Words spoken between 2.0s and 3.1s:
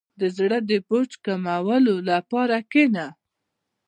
لپاره کښېنه.